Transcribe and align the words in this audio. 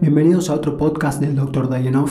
Bienvenidos 0.00 0.50
a 0.50 0.54
otro 0.54 0.76
podcast 0.76 1.20
del 1.20 1.36
Dr. 1.36 1.68
Dayanov. 1.68 2.10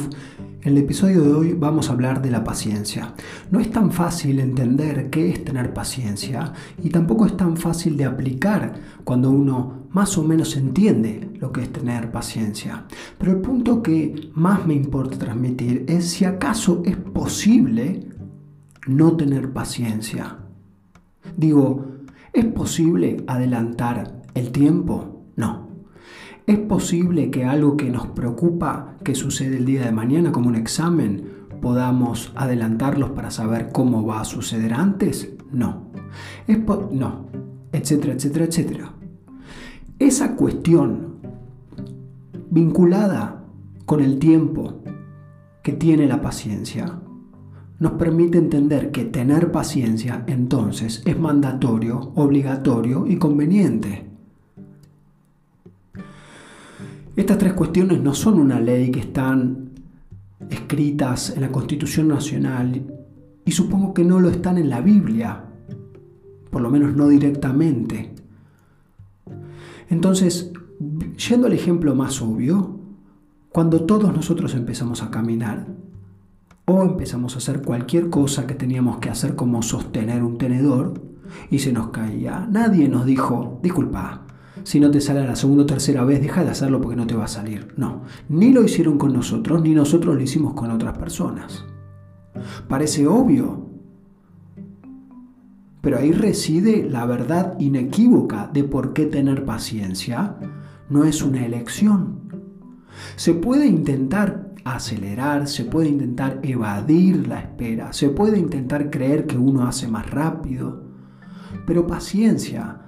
En 0.62 0.72
el 0.72 0.78
episodio 0.78 1.22
de 1.22 1.34
hoy 1.34 1.54
vamos 1.54 1.90
a 1.90 1.92
hablar 1.92 2.22
de 2.22 2.32
la 2.32 2.42
paciencia. 2.42 3.14
No 3.52 3.60
es 3.60 3.70
tan 3.72 3.92
fácil 3.92 4.40
entender 4.40 5.10
qué 5.10 5.30
es 5.30 5.44
tener 5.44 5.74
paciencia 5.74 6.54
y 6.82 6.90
tampoco 6.90 7.26
es 7.26 7.36
tan 7.36 7.58
fácil 7.58 7.98
de 7.98 8.06
aplicar 8.06 8.74
cuando 9.04 9.30
uno 9.32 9.88
más 9.90 10.18
o 10.18 10.24
menos 10.24 10.56
entiende 10.56 11.30
lo 11.42 11.52
que 11.52 11.64
es 11.64 11.74
tener 11.74 12.10
paciencia. 12.10 12.86
Pero 13.18 13.34
el 13.34 13.42
punto 13.42 13.84
que 13.84 14.32
más 14.34 14.66
me 14.66 14.76
importa 14.76 15.20
transmitir 15.20 15.84
es 15.90 16.10
si 16.10 16.24
acaso 16.24 16.84
es 16.86 16.96
posible 16.96 18.08
no 18.88 19.18
tener 19.18 19.52
paciencia. 19.52 20.38
Digo, 21.36 21.86
¿es 22.32 22.46
posible 22.46 23.26
adelantar 23.28 24.22
el 24.36 24.54
tiempo? 24.54 25.26
No. 25.36 25.73
¿Es 26.46 26.60
posible 26.60 27.32
que 27.32 27.46
algo 27.46 27.78
que 27.78 27.90
nos 27.90 28.08
preocupa 28.08 28.98
que 29.04 29.16
sucede 29.16 29.58
el 29.58 29.66
día 29.66 29.86
de 29.86 29.94
mañana 29.94 30.34
como 30.34 30.50
un 30.50 30.56
examen 30.56 31.48
podamos 31.62 32.34
adelantarlos 32.36 33.12
para 33.12 33.32
saber 33.32 33.70
cómo 33.72 34.06
va 34.06 34.20
a 34.20 34.26
suceder 34.26 34.74
antes? 34.74 35.34
No. 35.54 35.92
No, 36.92 37.28
etcétera, 37.72 38.14
etcétera, 38.14 38.46
etcétera. 38.46 38.94
Esa 40.00 40.36
cuestión 40.36 41.20
vinculada 42.50 43.46
con 43.86 44.02
el 44.02 44.20
tiempo 44.20 44.84
que 45.64 45.72
tiene 45.72 46.08
la 46.08 46.22
paciencia 46.22 47.00
nos 47.80 47.94
permite 47.94 48.38
entender 48.38 48.92
que 48.92 49.06
tener 49.06 49.52
paciencia 49.52 50.26
entonces 50.28 51.04
es 51.06 51.18
mandatorio, 51.18 52.12
obligatorio 52.16 53.08
y 53.08 53.16
conveniente. 53.16 54.13
Estas 57.16 57.38
tres 57.38 57.54
cuestiones 57.54 58.02
no 58.02 58.16
son 58.16 58.40
una 58.40 58.60
ley 58.60 58.90
que 58.90 59.02
están 59.02 59.70
escritas 60.50 61.30
en 61.36 61.42
la 61.42 61.52
Constitución 61.52 62.08
Nacional 62.08 62.82
y 63.46 63.52
supongo 63.52 63.94
que 63.94 64.04
no 64.04 64.20
lo 64.20 64.30
están 64.30 64.58
en 64.58 64.70
la 64.70 64.82
Biblia, 64.82 65.46
por 66.50 66.62
lo 66.62 66.72
menos 66.72 66.96
no 66.96 67.08
directamente. 67.08 68.16
Entonces, 69.90 70.52
yendo 71.30 71.46
al 71.46 71.54
ejemplo 71.54 71.94
más 71.94 72.20
obvio, 72.20 72.80
cuando 73.50 73.84
todos 73.86 74.12
nosotros 74.12 74.56
empezamos 74.56 75.04
a 75.04 75.12
caminar 75.12 75.68
o 76.66 76.82
empezamos 76.82 77.36
a 77.36 77.38
hacer 77.38 77.62
cualquier 77.62 78.10
cosa 78.10 78.48
que 78.48 78.56
teníamos 78.56 78.98
que 78.98 79.12
hacer 79.12 79.36
como 79.36 79.62
sostener 79.62 80.24
un 80.24 80.40
tenedor 80.40 81.00
y 81.52 81.60
se 81.60 81.74
nos 81.74 81.90
caía, 81.90 82.48
nadie 82.50 82.90
nos 82.90 83.06
dijo, 83.06 83.60
disculpa, 83.62 84.26
si 84.64 84.80
no 84.80 84.90
te 84.92 85.02
sale 85.02 85.26
la 85.26 85.36
segunda 85.36 85.64
o 85.64 85.66
tercera 85.66 86.04
vez, 86.04 86.22
deja 86.22 86.44
de 86.44 86.52
hacerlo 86.52 86.82
porque 86.82 86.96
no 86.96 87.08
te 87.08 87.16
va 87.16 87.26
a 87.26 87.28
salir. 87.28 87.74
No, 87.78 88.04
ni 88.30 88.52
lo 88.52 88.64
hicieron 88.64 88.98
con 88.98 89.14
nosotros, 89.14 89.62
ni 89.62 89.74
nosotros 89.74 90.16
lo 90.16 90.22
hicimos 90.22 90.54
con 90.54 90.72
otras 90.72 90.98
personas. 90.98 91.66
Parece 92.68 93.08
obvio, 93.08 93.70
pero 95.82 95.98
ahí 95.98 96.12
reside 96.14 96.88
la 96.90 97.06
verdad 97.06 97.60
inequívoca 97.60 98.50
de 98.54 98.64
por 98.64 98.94
qué 98.94 99.06
tener 99.06 99.46
paciencia 99.46 100.38
no 100.90 101.04
es 101.04 101.22
una 101.22 101.46
elección. 101.46 102.22
Se 103.16 103.34
puede 103.34 103.68
intentar 103.68 104.54
acelerar, 104.64 105.48
se 105.48 105.66
puede 105.66 105.90
intentar 105.90 106.40
evadir 106.42 107.28
la 107.28 107.40
espera, 107.40 107.92
se 107.92 108.10
puede 108.10 108.40
intentar 108.40 108.90
creer 108.90 109.28
que 109.28 109.38
uno 109.38 109.68
hace 109.68 109.88
más 109.88 110.10
rápido, 110.10 110.84
pero 111.66 111.86
paciencia 111.86 112.83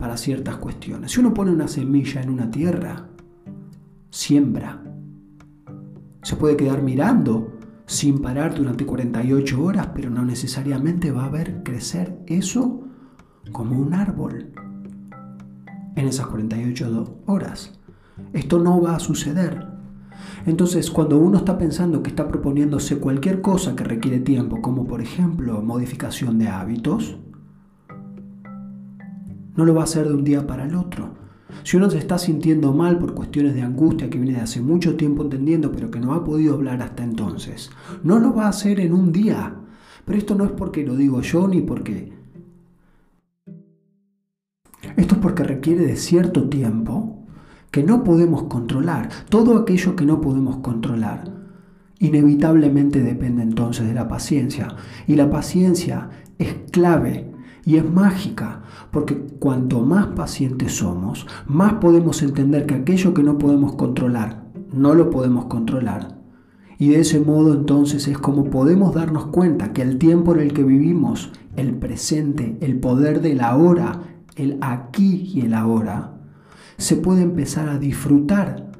para 0.00 0.16
ciertas 0.16 0.56
cuestiones. 0.56 1.12
Si 1.12 1.20
uno 1.20 1.34
pone 1.34 1.52
una 1.52 1.68
semilla 1.68 2.22
en 2.22 2.30
una 2.30 2.50
tierra, 2.50 3.06
siembra. 4.08 4.82
Se 6.22 6.36
puede 6.36 6.56
quedar 6.56 6.82
mirando 6.82 7.58
sin 7.84 8.20
parar 8.20 8.54
durante 8.54 8.86
48 8.86 9.62
horas, 9.62 9.88
pero 9.94 10.08
no 10.08 10.24
necesariamente 10.24 11.12
va 11.12 11.26
a 11.26 11.30
ver 11.30 11.62
crecer 11.62 12.18
eso 12.26 12.80
como 13.52 13.78
un 13.78 13.92
árbol 13.92 14.52
en 15.96 16.08
esas 16.08 16.26
48 16.28 17.22
horas. 17.26 17.78
Esto 18.32 18.58
no 18.58 18.80
va 18.80 18.96
a 18.96 19.00
suceder. 19.00 19.66
Entonces, 20.46 20.90
cuando 20.90 21.18
uno 21.18 21.38
está 21.38 21.58
pensando 21.58 22.02
que 22.02 22.08
está 22.08 22.26
proponiéndose 22.26 22.98
cualquier 22.98 23.42
cosa 23.42 23.76
que 23.76 23.84
requiere 23.84 24.20
tiempo, 24.20 24.62
como 24.62 24.86
por 24.86 25.02
ejemplo 25.02 25.60
modificación 25.60 26.38
de 26.38 26.48
hábitos, 26.48 27.18
no 29.60 29.66
lo 29.66 29.74
va 29.74 29.82
a 29.82 29.84
hacer 29.84 30.08
de 30.08 30.14
un 30.14 30.24
día 30.24 30.46
para 30.46 30.64
el 30.64 30.74
otro. 30.74 31.10
Si 31.64 31.76
uno 31.76 31.90
se 31.90 31.98
está 31.98 32.16
sintiendo 32.16 32.72
mal 32.72 32.98
por 32.98 33.12
cuestiones 33.12 33.54
de 33.54 33.60
angustia 33.60 34.08
que 34.08 34.16
viene 34.16 34.38
de 34.38 34.42
hace 34.42 34.62
mucho 34.62 34.96
tiempo 34.96 35.22
entendiendo, 35.22 35.70
pero 35.70 35.90
que 35.90 36.00
no 36.00 36.14
ha 36.14 36.24
podido 36.24 36.54
hablar 36.54 36.80
hasta 36.80 37.04
entonces, 37.04 37.70
no 38.02 38.18
lo 38.18 38.32
va 38.32 38.46
a 38.46 38.48
hacer 38.48 38.80
en 38.80 38.94
un 38.94 39.12
día. 39.12 39.54
Pero 40.06 40.18
esto 40.18 40.34
no 40.34 40.46
es 40.46 40.52
porque 40.52 40.82
lo 40.82 40.96
digo 40.96 41.20
yo 41.20 41.46
ni 41.46 41.60
porque... 41.60 42.10
Esto 44.96 45.16
es 45.16 45.20
porque 45.20 45.44
requiere 45.44 45.84
de 45.84 45.96
cierto 45.96 46.48
tiempo 46.48 47.26
que 47.70 47.82
no 47.82 48.02
podemos 48.02 48.44
controlar. 48.44 49.10
Todo 49.28 49.58
aquello 49.58 49.94
que 49.94 50.06
no 50.06 50.22
podemos 50.22 50.56
controlar 50.60 51.30
inevitablemente 51.98 53.02
depende 53.02 53.42
entonces 53.42 53.86
de 53.86 53.92
la 53.92 54.08
paciencia. 54.08 54.74
Y 55.06 55.16
la 55.16 55.28
paciencia 55.28 56.08
es 56.38 56.54
clave 56.72 57.29
y 57.70 57.76
es 57.76 57.88
mágica, 57.88 58.62
porque 58.90 59.14
cuanto 59.38 59.82
más 59.82 60.08
pacientes 60.08 60.78
somos, 60.78 61.28
más 61.46 61.74
podemos 61.74 62.20
entender 62.20 62.66
que 62.66 62.74
aquello 62.74 63.14
que 63.14 63.22
no 63.22 63.38
podemos 63.38 63.74
controlar, 63.74 64.42
no 64.72 64.92
lo 64.94 65.08
podemos 65.10 65.44
controlar. 65.44 66.18
Y 66.80 66.88
de 66.88 66.98
ese 66.98 67.20
modo 67.20 67.54
entonces 67.54 68.08
es 68.08 68.18
como 68.18 68.46
podemos 68.50 68.92
darnos 68.92 69.26
cuenta 69.26 69.72
que 69.72 69.82
el 69.82 69.98
tiempo 69.98 70.34
en 70.34 70.40
el 70.40 70.52
que 70.52 70.64
vivimos, 70.64 71.30
el 71.54 71.74
presente, 71.74 72.58
el 72.60 72.80
poder 72.80 73.20
del 73.20 73.40
ahora, 73.40 74.00
el 74.34 74.58
aquí 74.62 75.30
y 75.32 75.42
el 75.42 75.54
ahora, 75.54 76.14
se 76.76 76.96
puede 76.96 77.22
empezar 77.22 77.68
a 77.68 77.78
disfrutar. 77.78 78.72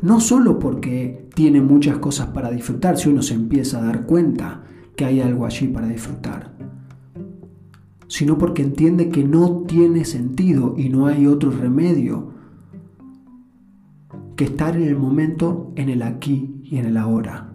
No 0.00 0.20
solo 0.20 0.58
porque 0.58 1.28
tiene 1.34 1.60
muchas 1.60 1.98
cosas 1.98 2.28
para 2.28 2.50
disfrutar, 2.50 2.96
si 2.96 3.10
uno 3.10 3.20
se 3.20 3.34
empieza 3.34 3.80
a 3.80 3.84
dar 3.84 4.06
cuenta 4.06 4.62
que 4.96 5.04
hay 5.04 5.20
algo 5.20 5.44
allí 5.44 5.68
para 5.68 5.88
disfrutar, 5.88 6.56
sino 8.08 8.38
porque 8.38 8.62
entiende 8.62 9.10
que 9.10 9.22
no 9.22 9.64
tiene 9.66 10.04
sentido 10.04 10.74
y 10.76 10.88
no 10.88 11.06
hay 11.06 11.26
otro 11.26 11.50
remedio 11.50 12.32
que 14.34 14.44
estar 14.44 14.76
en 14.76 14.84
el 14.84 14.96
momento, 14.96 15.72
en 15.76 15.88
el 15.88 16.02
aquí 16.02 16.60
y 16.62 16.78
en 16.78 16.86
el 16.86 16.96
ahora. 16.96 17.52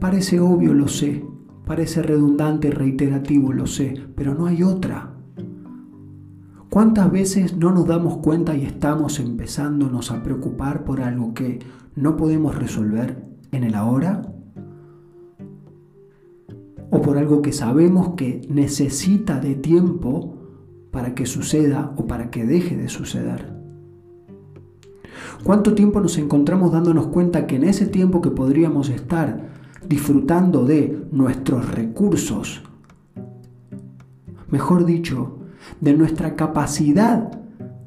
Parece 0.00 0.38
obvio, 0.40 0.74
lo 0.74 0.88
sé, 0.88 1.24
parece 1.64 2.02
redundante 2.02 2.70
reiterativo, 2.70 3.52
lo 3.52 3.66
sé, 3.66 3.94
pero 4.14 4.34
no 4.34 4.46
hay 4.46 4.62
otra. 4.62 5.14
¿Cuántas 6.68 7.10
veces 7.10 7.56
no 7.56 7.72
nos 7.72 7.86
damos 7.86 8.18
cuenta 8.18 8.56
y 8.56 8.64
estamos 8.64 9.20
empezándonos 9.20 10.10
a 10.10 10.22
preocupar 10.22 10.84
por 10.84 11.00
algo 11.00 11.34
que 11.34 11.58
no 11.94 12.16
podemos 12.16 12.54
resolver 12.56 13.24
en 13.50 13.64
el 13.64 13.74
ahora? 13.74 14.32
O 16.92 17.00
por 17.00 17.16
algo 17.16 17.40
que 17.40 17.52
sabemos 17.52 18.10
que 18.16 18.42
necesita 18.50 19.40
de 19.40 19.54
tiempo 19.54 20.36
para 20.90 21.14
que 21.14 21.24
suceda 21.24 21.94
o 21.96 22.06
para 22.06 22.30
que 22.30 22.44
deje 22.44 22.76
de 22.76 22.90
suceder. 22.90 23.50
¿Cuánto 25.42 25.74
tiempo 25.74 26.00
nos 26.00 26.18
encontramos 26.18 26.70
dándonos 26.70 27.06
cuenta 27.06 27.46
que 27.46 27.56
en 27.56 27.64
ese 27.64 27.86
tiempo 27.86 28.20
que 28.20 28.30
podríamos 28.30 28.90
estar 28.90 29.48
disfrutando 29.88 30.66
de 30.66 31.06
nuestros 31.10 31.74
recursos, 31.74 32.62
mejor 34.50 34.84
dicho, 34.84 35.38
de 35.80 35.94
nuestra 35.94 36.36
capacidad 36.36 37.40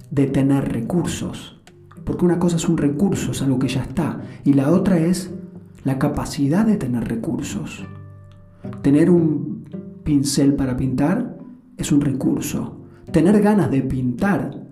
de 0.10 0.26
tener 0.26 0.74
recursos? 0.74 1.62
Porque 2.04 2.26
una 2.26 2.40
cosa 2.40 2.56
es 2.56 2.68
un 2.68 2.78
recurso, 2.78 3.34
es 3.34 3.42
algo 3.44 3.60
que 3.60 3.68
ya 3.68 3.84
está, 3.84 4.24
y 4.44 4.54
la 4.54 4.72
otra 4.72 4.98
es 4.98 5.32
la 5.84 6.00
capacidad 6.00 6.66
de 6.66 6.78
tener 6.78 7.08
recursos. 7.08 7.86
Tener 8.82 9.10
un 9.10 9.66
pincel 10.04 10.56
para 10.56 10.78
pintar 10.78 11.38
es 11.78 11.92
un 11.92 12.02
recurso. 12.02 12.82
Tener 13.12 13.42
ganas 13.42 13.72
de 13.72 13.82
pintar 13.82 14.66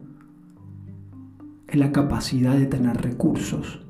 es 1.67 1.75
la 1.75 1.91
capacidad 1.91 2.55
de 2.55 2.65
tener 2.65 2.97
recursos. 3.01 3.85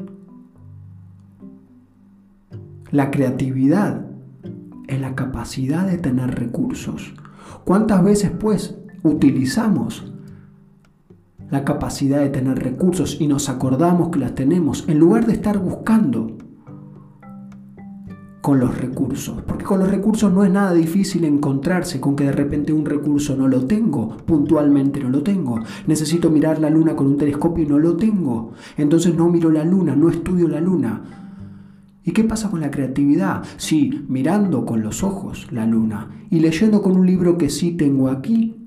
La 2.91 3.11
creatividad 3.11 4.05
es 4.87 5.01
la 5.01 5.15
capacidad 5.15 5.87
de 5.87 5.97
tener 5.97 6.35
recursos. 6.35 7.13
¿Cuántas 7.65 8.03
veces 8.03 8.31
pues 8.31 8.77
utilizamos 9.03 10.13
la 11.49 11.65
capacidad 11.65 12.19
de 12.19 12.29
tener 12.29 12.59
recursos 12.59 13.17
y 13.19 13.27
nos 13.27 13.49
acordamos 13.49 14.09
que 14.09 14.19
las 14.19 14.33
tenemos 14.35 14.87
en 14.87 14.99
lugar 14.99 15.25
de 15.25 15.33
estar 15.33 15.59
buscando 15.59 16.37
con 18.43 18.59
los 18.59 18.77
recursos, 18.77 19.41
porque 19.43 19.63
con 19.63 19.79
los 19.79 19.89
recursos 19.89 20.29
no 20.29 20.43
es 20.43 20.51
nada 20.51 20.73
difícil 20.73 21.23
encontrarse 21.23 22.01
con 22.01 22.13
que 22.13 22.25
de 22.25 22.33
repente 22.33 22.73
un 22.73 22.85
recurso 22.85 23.37
no 23.37 23.47
lo 23.47 23.63
tengo, 23.67 24.17
puntualmente 24.25 24.99
no 24.99 25.09
lo 25.09 25.23
tengo. 25.23 25.61
Necesito 25.87 26.29
mirar 26.29 26.59
la 26.59 26.69
luna 26.69 26.93
con 26.93 27.07
un 27.07 27.15
telescopio 27.15 27.63
y 27.63 27.67
no 27.67 27.79
lo 27.79 27.95
tengo. 27.95 28.51
Entonces 28.75 29.15
no 29.15 29.29
miro 29.29 29.49
la 29.49 29.63
luna, 29.63 29.95
no 29.95 30.09
estudio 30.09 30.49
la 30.49 30.59
luna. 30.59 31.03
¿Y 32.03 32.11
qué 32.11 32.25
pasa 32.25 32.51
con 32.51 32.59
la 32.59 32.69
creatividad? 32.69 33.43
Si 33.55 34.03
mirando 34.09 34.65
con 34.65 34.83
los 34.83 35.03
ojos 35.03 35.47
la 35.49 35.65
luna 35.65 36.09
y 36.29 36.41
leyendo 36.41 36.81
con 36.81 36.97
un 36.97 37.07
libro 37.07 37.37
que 37.37 37.49
sí 37.49 37.71
tengo 37.77 38.09
aquí 38.09 38.57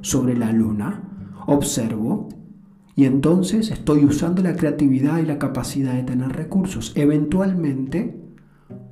sobre 0.00 0.36
la 0.36 0.52
luna, 0.52 1.08
observo 1.48 2.28
y 2.94 3.06
entonces 3.06 3.72
estoy 3.72 4.04
usando 4.04 4.44
la 4.44 4.54
creatividad 4.54 5.18
y 5.18 5.26
la 5.26 5.40
capacidad 5.40 5.94
de 5.94 6.04
tener 6.04 6.28
recursos. 6.28 6.92
Eventualmente 6.94 8.22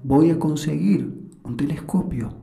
voy 0.02 0.31
a 0.31 0.38
conseguir 0.38 1.31
un 1.43 1.56
telescopio. 1.56 2.34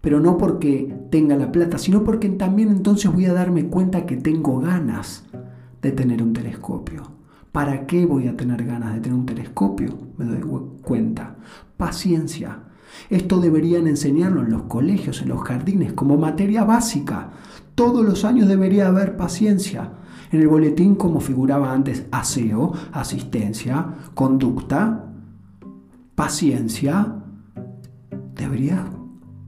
Pero 0.00 0.20
no 0.20 0.38
porque 0.38 0.94
tenga 1.10 1.36
la 1.36 1.52
plata, 1.52 1.76
sino 1.78 2.04
porque 2.04 2.28
también 2.30 2.70
entonces 2.70 3.12
voy 3.12 3.26
a 3.26 3.34
darme 3.34 3.66
cuenta 3.66 4.06
que 4.06 4.16
tengo 4.16 4.60
ganas 4.60 5.24
de 5.82 5.92
tener 5.92 6.22
un 6.22 6.32
telescopio. 6.32 7.02
¿Para 7.52 7.86
qué 7.86 8.06
voy 8.06 8.28
a 8.28 8.36
tener 8.36 8.64
ganas 8.64 8.94
de 8.94 9.00
tener 9.00 9.18
un 9.18 9.26
telescopio? 9.26 9.98
Me 10.16 10.24
doy 10.24 10.40
cuenta. 10.82 11.36
Paciencia. 11.76 12.60
Esto 13.08 13.40
deberían 13.40 13.86
enseñarlo 13.86 14.42
en 14.42 14.50
los 14.50 14.62
colegios, 14.62 15.20
en 15.22 15.28
los 15.28 15.42
jardines, 15.42 15.92
como 15.92 16.16
materia 16.16 16.64
básica. 16.64 17.30
Todos 17.74 18.04
los 18.04 18.24
años 18.24 18.48
debería 18.48 18.88
haber 18.88 19.16
paciencia. 19.16 19.92
En 20.32 20.40
el 20.40 20.48
boletín, 20.48 20.94
como 20.94 21.20
figuraba 21.20 21.72
antes, 21.72 22.06
aseo, 22.12 22.72
asistencia, 22.92 23.94
conducta, 24.14 25.09
paciencia, 26.20 27.14
debería 28.34 28.84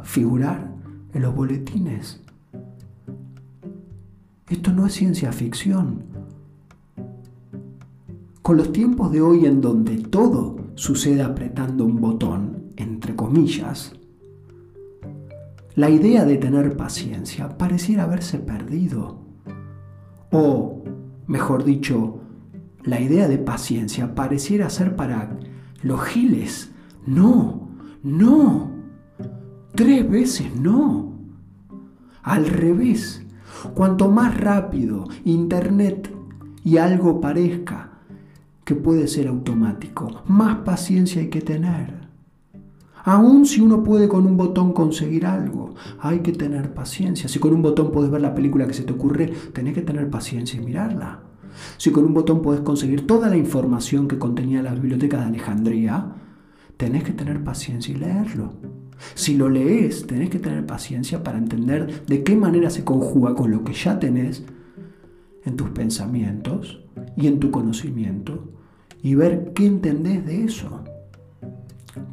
figurar 0.04 0.74
en 1.12 1.20
los 1.20 1.34
boletines. 1.34 2.22
Esto 4.48 4.72
no 4.72 4.86
es 4.86 4.94
ciencia 4.94 5.32
ficción. 5.32 6.02
Con 8.40 8.56
los 8.56 8.72
tiempos 8.72 9.12
de 9.12 9.20
hoy 9.20 9.44
en 9.44 9.60
donde 9.60 9.98
todo 9.98 10.56
sucede 10.74 11.20
apretando 11.20 11.84
un 11.84 12.00
botón, 12.00 12.70
entre 12.76 13.14
comillas, 13.16 13.92
la 15.74 15.90
idea 15.90 16.24
de 16.24 16.38
tener 16.38 16.74
paciencia 16.74 17.58
pareciera 17.58 18.04
haberse 18.04 18.38
perdido. 18.38 19.18
O, 20.30 20.82
mejor 21.26 21.64
dicho, 21.64 22.20
la 22.82 22.98
idea 22.98 23.28
de 23.28 23.36
paciencia 23.36 24.14
pareciera 24.14 24.70
ser 24.70 24.96
para 24.96 25.36
los 25.82 26.00
giles. 26.04 26.72
No, 27.06 27.68
no. 28.02 28.70
Tres 29.74 30.08
veces 30.08 30.54
no. 30.54 31.12
Al 32.22 32.46
revés, 32.46 33.24
cuanto 33.74 34.10
más 34.10 34.38
rápido 34.38 35.08
Internet 35.24 36.10
y 36.64 36.76
algo 36.76 37.20
parezca 37.20 37.90
que 38.64 38.74
puede 38.74 39.08
ser 39.08 39.28
automático. 39.28 40.22
Más 40.26 40.58
paciencia 40.58 41.20
hay 41.20 41.28
que 41.28 41.40
tener. 41.40 42.02
Aún 43.04 43.46
si 43.46 43.60
uno 43.60 43.82
puede 43.82 44.08
con 44.08 44.26
un 44.26 44.36
botón 44.36 44.72
conseguir 44.72 45.26
algo, 45.26 45.74
hay 45.98 46.20
que 46.20 46.32
tener 46.32 46.72
paciencia. 46.72 47.28
Si 47.28 47.40
con 47.40 47.52
un 47.52 47.62
botón 47.62 47.90
puedes 47.90 48.12
ver 48.12 48.20
la 48.20 48.34
película 48.34 48.66
que 48.66 48.74
se 48.74 48.84
te 48.84 48.92
ocurre, 48.92 49.32
tenés 49.52 49.74
que 49.74 49.82
tener 49.82 50.08
paciencia 50.08 50.60
y 50.60 50.64
mirarla. 50.64 51.31
Si 51.76 51.90
con 51.90 52.04
un 52.04 52.14
botón 52.14 52.42
puedes 52.42 52.62
conseguir 52.62 53.06
toda 53.06 53.28
la 53.28 53.36
información 53.36 54.08
que 54.08 54.18
contenía 54.18 54.62
la 54.62 54.74
biblioteca 54.74 55.18
de 55.18 55.24
Alejandría, 55.24 56.12
tenés 56.76 57.04
que 57.04 57.12
tener 57.12 57.42
paciencia 57.44 57.94
y 57.94 57.98
leerlo. 57.98 58.54
Si 59.14 59.36
lo 59.36 59.48
lees, 59.48 60.06
tenés 60.06 60.30
que 60.30 60.38
tener 60.38 60.64
paciencia 60.66 61.22
para 61.22 61.38
entender 61.38 62.04
de 62.06 62.22
qué 62.22 62.36
manera 62.36 62.70
se 62.70 62.84
conjuga 62.84 63.34
con 63.34 63.50
lo 63.50 63.64
que 63.64 63.72
ya 63.72 63.98
tenés 63.98 64.44
en 65.44 65.56
tus 65.56 65.70
pensamientos 65.70 66.80
y 67.16 67.26
en 67.26 67.40
tu 67.40 67.50
conocimiento 67.50 68.52
y 69.02 69.14
ver 69.14 69.52
qué 69.54 69.66
entendés 69.66 70.24
de 70.24 70.44
eso. 70.44 70.84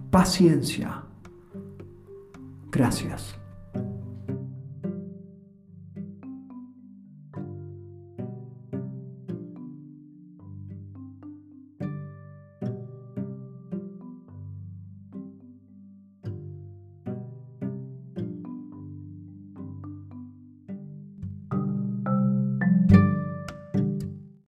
Paciencia. 0.10 1.04
Gracias. 2.72 3.36